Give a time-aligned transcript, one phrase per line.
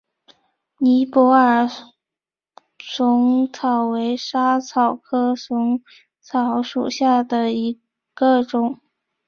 [0.79, 1.69] 尼泊尔
[2.79, 5.83] 嵩草为莎草科嵩
[6.19, 7.79] 草属下的一
[8.15, 8.79] 个种。